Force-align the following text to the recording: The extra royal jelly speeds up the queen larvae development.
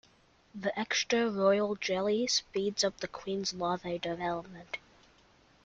The 0.55 0.71
extra 0.79 1.29
royal 1.29 1.75
jelly 1.75 2.25
speeds 2.25 2.83
up 2.83 3.01
the 3.01 3.07
queen 3.07 3.45
larvae 3.53 3.99
development. 3.99 4.79